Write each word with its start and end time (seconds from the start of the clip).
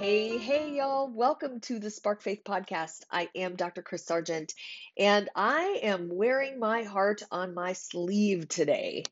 Hey, 0.00 0.38
hey, 0.38 0.76
y'all. 0.76 1.10
Welcome 1.12 1.60
to 1.60 1.78
the 1.78 1.90
Spark 1.90 2.22
Faith 2.22 2.40
podcast. 2.42 3.02
I 3.10 3.28
am 3.34 3.54
Dr. 3.54 3.82
Chris 3.82 4.06
Sargent, 4.06 4.54
and 4.96 5.28
I 5.36 5.80
am 5.82 6.08
wearing 6.10 6.58
my 6.58 6.84
heart 6.84 7.22
on 7.30 7.52
my 7.52 7.74
sleeve 7.74 8.48
today. 8.48 9.04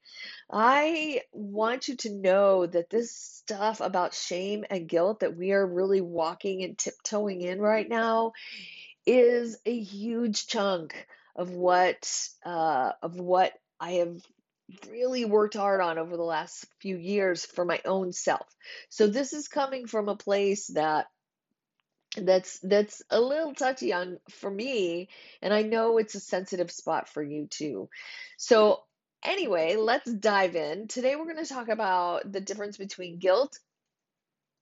I 0.51 1.21
want 1.31 1.89
you 1.89 1.97
to 1.97 2.15
know 2.15 2.65
that 2.65 2.89
this 2.89 3.15
stuff 3.15 3.83
about 3.83 4.15
shame 4.15 4.65
and 4.71 4.89
guilt 4.89 5.21
that 5.21 5.37
we 5.37 5.53
are 5.53 5.67
really 5.67 6.01
walking 6.01 6.65
and 6.65 6.79
tiptoeing 6.79 7.43
in 7.43 7.61
right 7.61 7.87
now 7.87 8.33
is 9.05 9.59
a 9.67 9.79
huge 9.79 10.47
chunk 10.47 11.07
of 11.37 11.51
what 11.51 12.31
uh, 12.47 12.93
of 13.03 13.21
what 13.21 13.53
I 13.79 13.91
have 13.91 14.23
really 14.91 15.25
worked 15.25 15.57
hard 15.57 15.81
on 15.81 15.99
over 15.99 16.17
the 16.17 16.23
last 16.23 16.67
few 16.81 16.97
years 16.97 17.45
for 17.45 17.65
my 17.65 17.81
own 17.85 18.13
self. 18.13 18.47
So 18.89 19.07
this 19.07 19.33
is 19.33 19.49
coming 19.49 19.87
from 19.87 20.09
a 20.09 20.17
place 20.17 20.69
that 20.69 21.07
that's 22.17 22.59
that's 22.61 23.03
a 23.11 23.21
little 23.21 23.55
touchy 23.55 23.93
on 23.93 24.19
for 24.31 24.51
me 24.51 25.09
and 25.43 25.53
I 25.53 25.63
know 25.63 25.99
it's 25.99 26.15
a 26.15 26.21
sensitive 26.21 26.71
spot 26.71 27.09
for 27.09 27.23
you 27.23 27.47
too. 27.47 27.89
So 28.39 28.83
anyway, 29.23 29.77
let's 29.77 30.11
dive 30.11 30.57
in. 30.57 30.89
Today 30.89 31.17
we're 31.17 31.33
going 31.33 31.45
to 31.45 31.55
talk 31.55 31.69
about 31.69 32.31
the 32.31 32.41
difference 32.41 32.77
between 32.77 33.19
guilt 33.19 33.59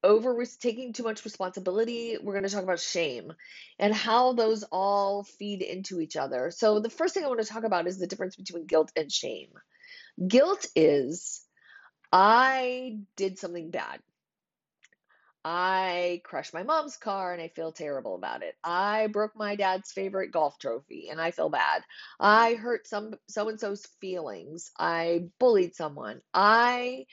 over 0.05 0.45
taking 0.61 0.93
too 0.93 1.03
much 1.03 1.25
responsibility. 1.25 2.17
We're 2.23 2.35
going 2.35 2.45
to 2.45 2.51
talk 2.51 2.63
about 2.63 2.81
shame 2.81 3.33
and 3.79 3.95
how 3.95 4.35
those 4.35 4.63
all 4.71 5.25
feed 5.25 5.63
into 5.63 6.01
each 6.01 6.17
other. 6.17 6.51
So, 6.51 6.81
the 6.81 6.91
first 6.91 7.15
thing 7.15 7.25
I 7.25 7.29
want 7.29 7.41
to 7.41 7.47
talk 7.47 7.65
about 7.65 7.87
is 7.87 7.99
the 7.99 8.07
difference 8.07 8.37
between 8.37 8.67
guilt 8.67 8.93
and 8.97 9.11
shame. 9.11 9.51
Guilt 10.25 10.67
is 10.75 11.45
I 12.13 13.01
did 13.17 13.39
something 13.39 13.71
bad. 13.71 14.01
I 15.45 16.21
crashed 16.25 16.53
my 16.55 16.65
mom's 16.65 16.97
car 16.97 17.33
and 17.33 17.41
I 17.41 17.49
feel 17.49 17.71
terrible 17.71 18.17
about 18.17 18.43
it. 18.43 18.57
I 18.65 19.07
broke 19.07 19.37
my 19.37 19.55
dad's 19.55 19.93
favorite 19.93 20.33
golf 20.33 20.59
trophy 20.59 21.09
and 21.09 21.21
I 21.21 21.31
feel 21.31 21.49
bad. 21.49 21.83
I 22.19 22.55
hurt 22.55 22.87
some 22.89 23.15
so 23.29 23.49
and 23.49 23.61
so's 23.61 23.87
feelings. 24.01 24.73
I 24.79 25.29
bullied 25.39 25.77
someone. 25.77 26.21
I 26.35 27.07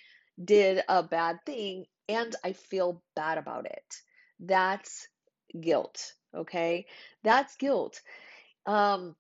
did 0.44 0.84
a 0.90 1.04
bad 1.04 1.40
thing 1.46 1.86
and 2.10 2.36
I 2.44 2.54
feel 2.54 3.04
bad 3.16 3.38
about 3.38 3.68
it. 3.68 3.96
That's 4.40 5.08
guilt, 5.60 6.14
okay? 6.36 6.88
That's 7.24 7.56
guilt. 7.58 8.02
Um 8.66 9.16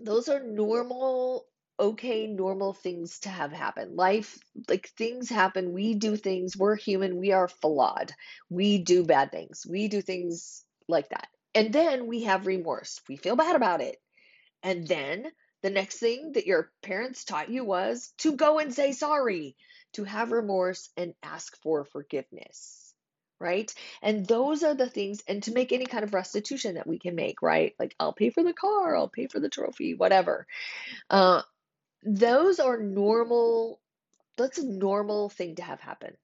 those 0.00 0.28
are 0.28 0.40
normal 0.42 1.46
okay, 1.78 2.26
normal 2.26 2.72
things 2.72 3.20
to 3.20 3.28
have 3.28 3.52
happen. 3.52 3.96
Life, 3.96 4.38
like 4.68 4.88
things 4.96 5.28
happen. 5.28 5.72
We 5.72 5.94
do 5.94 6.16
things. 6.16 6.56
We're 6.56 6.76
human. 6.76 7.16
We 7.16 7.32
are 7.32 7.48
flawed. 7.48 8.12
We 8.48 8.78
do 8.78 9.04
bad 9.04 9.32
things. 9.32 9.66
We 9.68 9.88
do 9.88 10.00
things 10.00 10.64
like 10.88 11.08
that. 11.10 11.28
And 11.54 11.72
then 11.72 12.06
we 12.06 12.24
have 12.24 12.46
remorse. 12.46 13.00
We 13.08 13.16
feel 13.16 13.36
bad 13.36 13.56
about 13.56 13.80
it. 13.80 13.96
And 14.62 14.86
then 14.86 15.26
the 15.62 15.70
next 15.70 15.98
thing 15.98 16.32
that 16.32 16.46
your 16.46 16.70
parents 16.82 17.24
taught 17.24 17.50
you 17.50 17.64
was 17.64 18.12
to 18.18 18.36
go 18.36 18.58
and 18.58 18.74
say 18.74 18.92
sorry, 18.92 19.56
to 19.94 20.04
have 20.04 20.32
remorse 20.32 20.90
and 20.96 21.14
ask 21.22 21.56
for 21.62 21.84
forgiveness 21.84 22.84
right? 23.40 23.74
And 24.00 24.26
those 24.26 24.62
are 24.62 24.74
the 24.74 24.88
things, 24.88 25.22
and 25.28 25.42
to 25.42 25.52
make 25.52 25.72
any 25.72 25.84
kind 25.84 26.04
of 26.04 26.14
restitution 26.14 26.76
that 26.76 26.86
we 26.86 26.98
can 26.98 27.14
make, 27.14 27.42
right? 27.42 27.74
Like, 27.78 27.94
I'll 28.00 28.12
pay 28.12 28.30
for 28.30 28.42
the 28.42 28.54
car, 28.54 28.96
I'll 28.96 29.08
pay 29.08 29.26
for 29.26 29.38
the 29.38 29.50
trophy, 29.50 29.94
whatever. 29.94 30.46
Uh, 31.10 31.42
those 32.04 32.60
are 32.60 32.78
normal 32.78 33.80
that's 34.36 34.58
a 34.58 34.66
normal 34.66 35.28
thing 35.28 35.56
to 35.56 35.62
have 35.62 35.80
happen. 35.80 36.16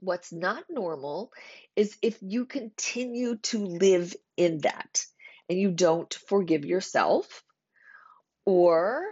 What's 0.00 0.32
not 0.32 0.64
normal 0.68 1.32
is 1.76 1.96
if 2.02 2.18
you 2.20 2.44
continue 2.46 3.36
to 3.36 3.64
live 3.64 4.14
in 4.36 4.58
that 4.62 5.04
and 5.48 5.58
you 5.58 5.70
don't 5.70 6.12
forgive 6.26 6.64
yourself 6.64 7.44
or 8.44 9.04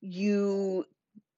you 0.00 0.84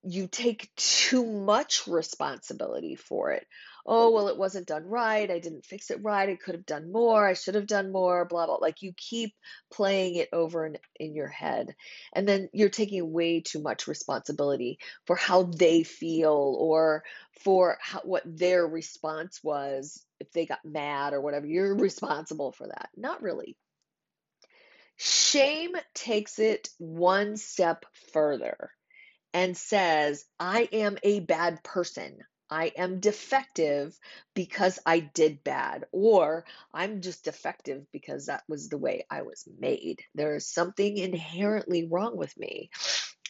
you 0.04 0.28
take 0.28 0.70
too 0.76 1.24
much 1.26 1.88
responsibility 1.88 2.94
for 2.94 3.32
it 3.32 3.46
oh, 3.86 4.10
well, 4.10 4.28
it 4.28 4.38
wasn't 4.38 4.66
done 4.66 4.84
right. 4.84 5.30
I 5.30 5.38
didn't 5.38 5.66
fix 5.66 5.90
it 5.90 6.02
right. 6.02 6.28
I 6.28 6.36
could 6.36 6.54
have 6.54 6.66
done 6.66 6.90
more. 6.90 7.26
I 7.26 7.34
should 7.34 7.54
have 7.54 7.66
done 7.66 7.92
more, 7.92 8.24
blah, 8.24 8.46
blah. 8.46 8.56
Like 8.56 8.82
you 8.82 8.92
keep 8.96 9.34
playing 9.72 10.16
it 10.16 10.28
over 10.32 10.66
in, 10.66 10.78
in 10.98 11.14
your 11.14 11.28
head. 11.28 11.74
And 12.12 12.26
then 12.26 12.48
you're 12.52 12.70
taking 12.70 13.12
way 13.12 13.40
too 13.40 13.60
much 13.60 13.86
responsibility 13.86 14.78
for 15.06 15.16
how 15.16 15.42
they 15.42 15.82
feel 15.82 16.56
or 16.58 17.04
for 17.42 17.78
how, 17.80 18.00
what 18.04 18.22
their 18.24 18.66
response 18.66 19.40
was 19.42 20.02
if 20.20 20.30
they 20.32 20.46
got 20.46 20.64
mad 20.64 21.12
or 21.12 21.20
whatever. 21.20 21.46
You're 21.46 21.76
responsible 21.76 22.52
for 22.52 22.66
that. 22.66 22.88
Not 22.96 23.22
really. 23.22 23.56
Shame 24.96 25.72
takes 25.92 26.38
it 26.38 26.68
one 26.78 27.36
step 27.36 27.84
further 28.12 28.70
and 29.32 29.56
says, 29.56 30.24
I 30.38 30.68
am 30.72 30.96
a 31.02 31.20
bad 31.20 31.64
person. 31.64 32.18
I 32.50 32.72
am 32.76 33.00
defective 33.00 33.98
because 34.34 34.78
I 34.86 35.00
did 35.00 35.42
bad, 35.44 35.86
or 35.92 36.44
I'm 36.72 37.00
just 37.00 37.24
defective 37.24 37.86
because 37.92 38.26
that 38.26 38.44
was 38.48 38.68
the 38.68 38.78
way 38.78 39.06
I 39.10 39.22
was 39.22 39.48
made. 39.58 40.02
There 40.14 40.36
is 40.36 40.46
something 40.46 40.96
inherently 40.96 41.86
wrong 41.86 42.16
with 42.16 42.36
me. 42.38 42.70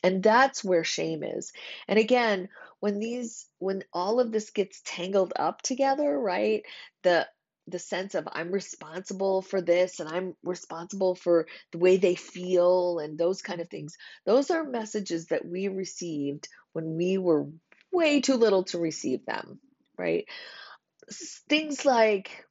And 0.02 0.22
that's 0.22 0.62
where 0.62 0.84
shame 0.84 1.22
is. 1.22 1.52
And 1.88 1.98
again, 1.98 2.48
when 2.80 2.98
these 2.98 3.46
when 3.58 3.84
all 3.92 4.20
of 4.20 4.32
this 4.32 4.50
gets 4.50 4.82
tangled 4.84 5.32
up 5.36 5.62
together, 5.62 6.18
right? 6.18 6.62
The 7.02 7.26
the 7.66 7.78
sense 7.78 8.14
of 8.14 8.28
I'm 8.30 8.50
responsible 8.50 9.40
for 9.40 9.62
this 9.62 10.00
and 10.00 10.08
I'm 10.08 10.36
responsible 10.42 11.14
for 11.14 11.46
the 11.72 11.78
way 11.78 11.96
they 11.96 12.14
feel 12.14 12.98
and 12.98 13.16
those 13.16 13.40
kind 13.40 13.60
of 13.60 13.70
things. 13.70 13.96
Those 14.26 14.50
are 14.50 14.64
messages 14.64 15.26
that 15.28 15.46
we 15.46 15.68
received 15.68 16.48
when 16.74 16.96
we 16.96 17.16
were 17.16 17.46
way 17.94 18.20
too 18.20 18.36
little 18.36 18.64
to 18.64 18.78
receive 18.78 19.24
them, 19.24 19.60
right? 19.96 20.26
Things 21.48 21.84
like 21.84 22.44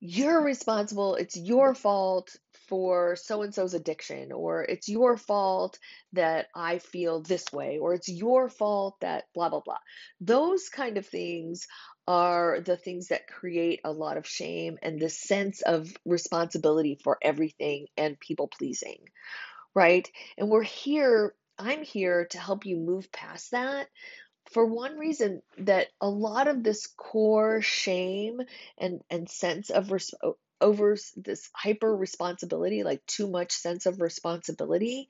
you're 0.00 0.42
responsible, 0.42 1.14
it's 1.14 1.36
your 1.36 1.74
fault 1.74 2.36
for 2.68 3.16
so 3.16 3.42
and 3.42 3.54
so's 3.54 3.74
addiction, 3.74 4.32
or 4.32 4.62
it's 4.62 4.88
your 4.88 5.16
fault 5.16 5.78
that 6.12 6.46
I 6.54 6.78
feel 6.78 7.22
this 7.22 7.44
way, 7.52 7.78
or 7.78 7.94
it's 7.94 8.08
your 8.08 8.48
fault 8.48 8.96
that 9.00 9.24
blah, 9.34 9.48
blah, 9.48 9.60
blah. 9.64 9.78
Those 10.20 10.68
kind 10.68 10.98
of 10.98 11.06
things 11.06 11.66
are 12.06 12.60
the 12.60 12.76
things 12.76 13.08
that 13.08 13.26
create 13.26 13.80
a 13.84 13.92
lot 13.92 14.16
of 14.16 14.26
shame 14.26 14.78
and 14.82 15.00
this 15.00 15.18
sense 15.18 15.62
of 15.62 15.90
responsibility 16.04 16.98
for 17.02 17.18
everything 17.22 17.86
and 17.96 18.20
people 18.20 18.48
pleasing, 18.48 18.98
right? 19.74 20.10
And 20.36 20.50
we're 20.50 20.62
here, 20.62 21.34
I'm 21.58 21.82
here 21.82 22.26
to 22.30 22.38
help 22.38 22.66
you 22.66 22.76
move 22.76 23.10
past 23.10 23.52
that 23.52 23.88
for 24.52 24.66
one 24.66 24.98
reason 24.98 25.42
that 25.58 25.88
a 26.00 26.08
lot 26.08 26.48
of 26.48 26.62
this 26.62 26.86
core 26.96 27.60
shame 27.62 28.40
and 28.78 29.02
and 29.10 29.28
sense 29.28 29.70
of 29.70 29.90
res- 29.92 30.14
over 30.60 30.96
this 31.16 31.50
hyper 31.54 31.94
responsibility 31.94 32.82
like 32.84 33.04
too 33.06 33.28
much 33.28 33.52
sense 33.52 33.86
of 33.86 34.00
responsibility 34.00 35.08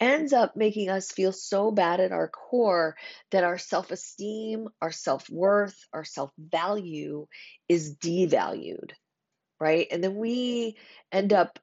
ends 0.00 0.32
up 0.32 0.56
making 0.56 0.88
us 0.88 1.12
feel 1.12 1.32
so 1.32 1.70
bad 1.70 2.00
at 2.00 2.12
our 2.12 2.28
core 2.28 2.96
that 3.30 3.44
our 3.44 3.58
self-esteem 3.58 4.68
our 4.80 4.92
self-worth 4.92 5.76
our 5.92 6.04
self-value 6.04 7.26
is 7.68 7.96
devalued 7.96 8.92
right? 9.60 9.86
And 9.92 10.02
then 10.02 10.16
we 10.16 10.76
end 11.12 11.32
up 11.32 11.58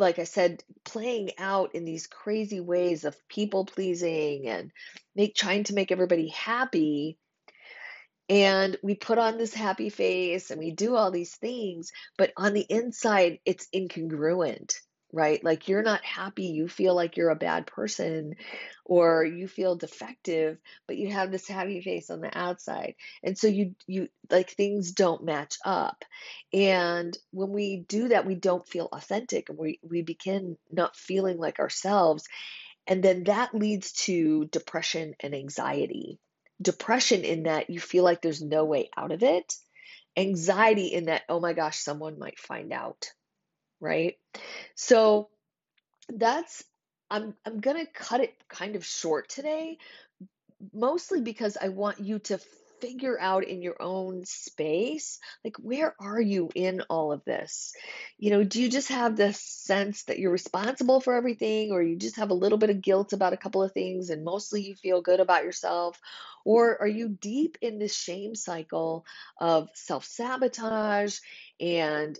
like 0.00 0.18
I 0.18 0.24
said, 0.24 0.64
playing 0.84 1.32
out 1.38 1.74
in 1.74 1.84
these 1.84 2.06
crazy 2.06 2.60
ways 2.60 3.04
of 3.04 3.16
people 3.28 3.64
pleasing 3.64 4.48
and 4.48 4.72
make 5.14 5.34
trying 5.34 5.64
to 5.64 5.74
make 5.74 5.92
everybody 5.92 6.28
happy. 6.28 7.18
And 8.28 8.76
we 8.82 8.94
put 8.94 9.18
on 9.18 9.38
this 9.38 9.52
happy 9.52 9.90
face 9.90 10.50
and 10.50 10.58
we 10.58 10.70
do 10.70 10.96
all 10.96 11.10
these 11.10 11.34
things, 11.36 11.90
but 12.16 12.32
on 12.36 12.54
the 12.54 12.66
inside, 12.68 13.40
it's 13.44 13.68
incongruent 13.74 14.74
right? 15.12 15.42
Like 15.42 15.68
you're 15.68 15.82
not 15.82 16.04
happy, 16.04 16.46
you 16.46 16.68
feel 16.68 16.94
like 16.94 17.16
you're 17.16 17.30
a 17.30 17.36
bad 17.36 17.66
person 17.66 18.36
or 18.84 19.24
you 19.24 19.48
feel 19.48 19.76
defective, 19.76 20.58
but 20.86 20.96
you 20.96 21.10
have 21.10 21.30
this 21.30 21.48
happy 21.48 21.80
face 21.80 22.10
on 22.10 22.20
the 22.20 22.36
outside. 22.36 22.94
And 23.22 23.36
so 23.36 23.46
you 23.46 23.74
you 23.86 24.08
like 24.30 24.50
things 24.50 24.92
don't 24.92 25.24
match 25.24 25.56
up. 25.64 26.04
And 26.52 27.16
when 27.32 27.50
we 27.50 27.84
do 27.88 28.08
that, 28.08 28.26
we 28.26 28.34
don't 28.34 28.66
feel 28.66 28.88
authentic 28.92 29.48
and 29.48 29.58
we 29.58 29.80
we 29.82 30.02
begin 30.02 30.56
not 30.70 30.96
feeling 30.96 31.38
like 31.38 31.58
ourselves. 31.58 32.26
And 32.86 33.02
then 33.02 33.24
that 33.24 33.54
leads 33.54 33.92
to 34.04 34.46
depression 34.46 35.14
and 35.20 35.34
anxiety. 35.34 36.18
Depression 36.60 37.24
in 37.24 37.44
that 37.44 37.70
you 37.70 37.80
feel 37.80 38.04
like 38.04 38.20
there's 38.20 38.42
no 38.42 38.64
way 38.64 38.90
out 38.96 39.12
of 39.12 39.22
it. 39.22 39.54
Anxiety 40.16 40.88
in 40.88 41.04
that, 41.06 41.22
oh 41.28 41.40
my 41.40 41.52
gosh, 41.52 41.78
someone 41.78 42.18
might 42.18 42.38
find 42.38 42.72
out 42.72 43.06
right? 43.80 44.16
So 44.74 45.28
that's 46.08 46.64
I'm 47.10 47.34
I'm 47.46 47.60
going 47.60 47.84
to 47.84 47.90
cut 47.92 48.20
it 48.20 48.34
kind 48.48 48.76
of 48.76 48.84
short 48.86 49.28
today, 49.28 49.78
mostly 50.72 51.20
because 51.20 51.56
I 51.60 51.68
want 51.68 52.00
you 52.00 52.18
to 52.20 52.38
figure 52.80 53.20
out 53.20 53.44
in 53.44 53.62
your 53.62 53.80
own 53.80 54.24
space, 54.24 55.18
like, 55.44 55.56
where 55.58 55.94
are 56.00 56.20
you 56.20 56.50
in 56.54 56.80
all 56.88 57.12
of 57.12 57.24
this? 57.24 57.74
You 58.18 58.30
know, 58.30 58.44
do 58.44 58.60
you 58.62 58.70
just 58.70 58.88
have 58.88 59.16
this 59.16 59.40
sense 59.40 60.04
that 60.04 60.18
you're 60.18 60.32
responsible 60.32 61.00
for 61.00 61.14
everything, 61.14 61.72
or 61.72 61.82
you 61.82 61.96
just 61.96 62.16
have 62.16 62.30
a 62.30 62.34
little 62.34 62.58
bit 62.58 62.70
of 62.70 62.80
guilt 62.80 63.12
about 63.12 63.32
a 63.32 63.38
couple 63.38 63.62
of 63.62 63.72
things 63.72 64.10
and 64.10 64.24
mostly 64.24 64.62
you 64.62 64.74
feel 64.76 65.02
good 65.02 65.20
about 65.20 65.44
yourself? 65.44 66.00
Or 66.44 66.80
are 66.80 66.88
you 66.88 67.08
deep 67.08 67.58
in 67.60 67.78
this 67.78 67.94
shame 67.94 68.34
cycle 68.34 69.04
of 69.38 69.68
self 69.74 70.04
sabotage 70.04 71.18
and 71.60 72.18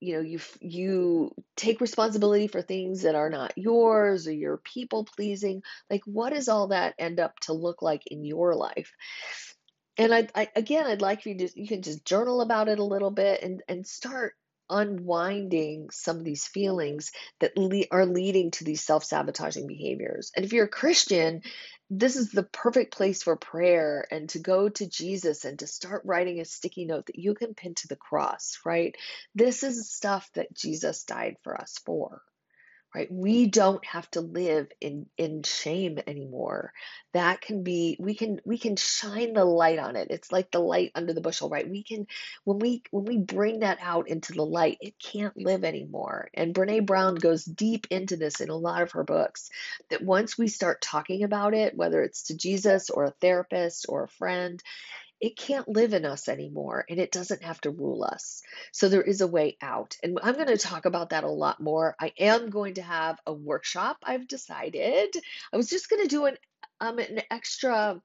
you 0.00 0.14
know 0.14 0.20
you 0.20 0.40
you 0.60 1.34
take 1.56 1.80
responsibility 1.80 2.46
for 2.46 2.62
things 2.62 3.02
that 3.02 3.14
are 3.14 3.30
not 3.30 3.52
yours 3.56 4.26
or 4.26 4.32
you're 4.32 4.58
people 4.58 5.04
pleasing 5.04 5.62
like 5.90 6.02
what 6.04 6.32
does 6.32 6.48
all 6.48 6.68
that 6.68 6.94
end 6.98 7.20
up 7.20 7.38
to 7.40 7.52
look 7.52 7.82
like 7.82 8.06
in 8.06 8.24
your 8.24 8.54
life? 8.54 8.92
And 9.96 10.14
I, 10.14 10.28
I 10.34 10.48
again 10.54 10.86
i'd 10.86 11.02
like 11.02 11.26
you 11.26 11.36
to 11.38 11.60
you 11.60 11.66
can 11.66 11.82
just 11.82 12.04
journal 12.04 12.40
about 12.40 12.68
it 12.68 12.78
a 12.78 12.84
little 12.84 13.10
bit 13.10 13.42
and 13.42 13.62
and 13.68 13.86
start 13.86 14.34
unwinding 14.70 15.90
some 15.90 16.18
of 16.18 16.24
these 16.24 16.46
feelings 16.46 17.12
that 17.40 17.56
le- 17.56 17.84
are 17.90 18.06
leading 18.06 18.50
to 18.50 18.64
these 18.64 18.82
self-sabotaging 18.84 19.66
behaviors 19.66 20.32
and 20.36 20.44
if 20.44 20.52
you're 20.52 20.66
a 20.66 20.68
christian 20.68 21.42
this 21.90 22.16
is 22.16 22.30
the 22.30 22.42
perfect 22.42 22.94
place 22.94 23.22
for 23.22 23.36
prayer 23.36 24.06
and 24.10 24.28
to 24.30 24.38
go 24.40 24.68
to 24.68 24.88
Jesus 24.88 25.44
and 25.46 25.58
to 25.60 25.66
start 25.66 26.02
writing 26.04 26.40
a 26.40 26.44
sticky 26.44 26.84
note 26.84 27.06
that 27.06 27.18
you 27.18 27.34
can 27.34 27.54
pin 27.54 27.74
to 27.76 27.88
the 27.88 27.96
cross, 27.96 28.58
right? 28.64 28.94
This 29.34 29.62
is 29.62 29.90
stuff 29.90 30.30
that 30.34 30.52
Jesus 30.54 31.04
died 31.04 31.36
for 31.44 31.58
us 31.60 31.78
for 31.86 32.20
right? 32.98 33.12
We 33.12 33.46
don't 33.46 33.84
have 33.84 34.10
to 34.12 34.20
live 34.20 34.66
in 34.80 35.06
in 35.16 35.44
shame 35.44 36.00
anymore. 36.08 36.72
That 37.12 37.40
can 37.40 37.62
be 37.62 37.96
we 38.00 38.14
can 38.14 38.40
we 38.44 38.58
can 38.58 38.74
shine 38.74 39.34
the 39.34 39.44
light 39.44 39.78
on 39.78 39.94
it. 39.94 40.08
It's 40.10 40.32
like 40.32 40.50
the 40.50 40.58
light 40.58 40.90
under 40.96 41.12
the 41.12 41.20
bushel 41.20 41.48
right? 41.48 41.68
We 41.68 41.84
can 41.84 42.08
when 42.42 42.58
we 42.58 42.82
when 42.90 43.04
we 43.04 43.18
bring 43.18 43.60
that 43.60 43.78
out 43.80 44.08
into 44.08 44.32
the 44.32 44.44
light 44.44 44.78
it 44.80 44.98
can't 44.98 45.36
live 45.36 45.62
anymore. 45.62 46.28
And 46.34 46.52
brene 46.52 46.86
brown 46.86 47.14
goes 47.14 47.44
deep 47.44 47.86
into 47.90 48.16
this 48.16 48.40
in 48.40 48.48
a 48.50 48.56
lot 48.56 48.82
of 48.82 48.90
her 48.92 49.04
books 49.04 49.48
that 49.90 50.02
once 50.02 50.36
we 50.36 50.48
start 50.48 50.82
talking 50.82 51.22
about 51.22 51.54
it 51.54 51.76
whether 51.76 52.02
it's 52.02 52.24
to 52.24 52.36
jesus 52.36 52.90
or 52.90 53.04
a 53.04 53.10
therapist 53.10 53.86
or 53.88 54.04
a 54.04 54.08
friend 54.08 54.62
it 55.20 55.36
can't 55.36 55.68
live 55.68 55.94
in 55.94 56.04
us 56.04 56.28
anymore 56.28 56.84
and 56.88 56.98
it 56.98 57.12
doesn't 57.12 57.42
have 57.42 57.60
to 57.62 57.70
rule 57.70 58.04
us. 58.04 58.42
So 58.72 58.88
there 58.88 59.02
is 59.02 59.20
a 59.20 59.26
way 59.26 59.56
out. 59.60 59.96
And 60.02 60.18
I'm 60.22 60.34
going 60.34 60.46
to 60.46 60.58
talk 60.58 60.84
about 60.84 61.10
that 61.10 61.24
a 61.24 61.28
lot 61.28 61.60
more. 61.60 61.96
I 62.00 62.12
am 62.18 62.50
going 62.50 62.74
to 62.74 62.82
have 62.82 63.18
a 63.26 63.32
workshop, 63.32 63.98
I've 64.04 64.28
decided. 64.28 65.14
I 65.52 65.56
was 65.56 65.68
just 65.68 65.90
going 65.90 66.02
to 66.02 66.08
do 66.08 66.26
an 66.26 66.36
um 66.80 66.98
an 66.98 67.22
extra 67.30 68.00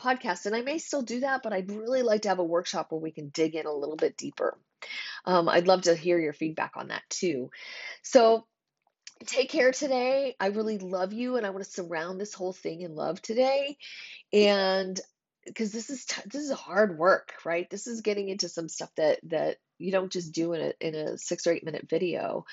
podcast 0.00 0.46
and 0.46 0.56
I 0.56 0.62
may 0.62 0.78
still 0.78 1.02
do 1.02 1.20
that, 1.20 1.42
but 1.42 1.52
I'd 1.52 1.70
really 1.70 2.02
like 2.02 2.22
to 2.22 2.28
have 2.28 2.38
a 2.38 2.44
workshop 2.44 2.90
where 2.90 3.00
we 3.00 3.12
can 3.12 3.28
dig 3.28 3.54
in 3.54 3.66
a 3.66 3.72
little 3.72 3.96
bit 3.96 4.16
deeper. 4.16 4.58
Um, 5.24 5.48
I'd 5.48 5.66
love 5.66 5.82
to 5.82 5.94
hear 5.94 6.18
your 6.18 6.32
feedback 6.32 6.72
on 6.76 6.88
that 6.88 7.02
too. 7.08 7.50
So 8.02 8.46
take 9.24 9.48
care 9.48 9.72
today. 9.72 10.36
I 10.38 10.48
really 10.48 10.78
love 10.78 11.12
you 11.12 11.36
and 11.36 11.46
I 11.46 11.50
want 11.50 11.64
to 11.64 11.70
surround 11.70 12.20
this 12.20 12.34
whole 12.34 12.52
thing 12.52 12.82
in 12.82 12.94
love 12.94 13.22
today. 13.22 13.78
And 14.32 15.00
because 15.46 15.72
this 15.72 15.90
is 15.90 16.04
t- 16.04 16.22
this 16.26 16.42
is 16.42 16.50
hard 16.52 16.98
work, 16.98 17.34
right? 17.44 17.68
This 17.70 17.86
is 17.86 18.00
getting 18.02 18.28
into 18.28 18.48
some 18.48 18.68
stuff 18.68 18.90
that 18.96 19.20
that 19.24 19.58
you 19.78 19.92
don't 19.92 20.12
just 20.12 20.32
do 20.32 20.52
in 20.52 20.60
a 20.62 20.72
in 20.86 20.94
a 20.94 21.18
six 21.18 21.46
or 21.46 21.52
eight 21.52 21.64
minute 21.64 21.88
video. 21.88 22.44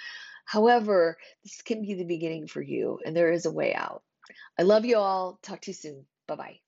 However, 0.46 1.18
this 1.44 1.62
can 1.62 1.82
be 1.82 1.96
the 1.96 2.06
beginning 2.06 2.48
for 2.48 2.62
you, 2.62 3.00
and 3.06 3.16
there 3.16 3.32
is 3.32 3.46
a 3.46 3.52
way 3.52 3.74
out. 3.74 4.04
I 4.60 4.64
love 4.64 4.86
you 4.86 4.98
all. 4.98 5.40
Talk 5.44 5.62
to 5.62 5.72
you 5.72 5.76
soon. 5.76 6.06
Bye 6.28 6.36
bye. 6.36 6.63